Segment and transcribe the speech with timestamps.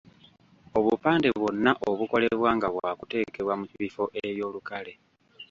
[0.77, 4.93] Obupande bwonna obukolebwa nga bwa kuteekebwa mu bifo eby’olukale.